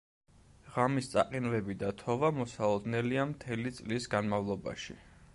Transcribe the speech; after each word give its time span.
ღამის 0.75 1.09
წაყინვები 1.09 1.75
და 1.83 1.91
თოვა 1.99 2.31
მოსალოდნელია 2.37 3.25
მთელი 3.33 3.73
წლის 3.81 4.09
განმავლობაში. 4.15 4.97